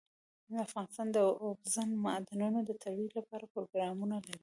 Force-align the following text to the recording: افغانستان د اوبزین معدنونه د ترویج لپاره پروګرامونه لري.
افغانستان 0.67 1.07
د 1.15 1.17
اوبزین 1.45 1.89
معدنونه 2.05 2.59
د 2.65 2.71
ترویج 2.83 3.11
لپاره 3.19 3.45
پروګرامونه 3.53 4.15
لري. 4.27 4.39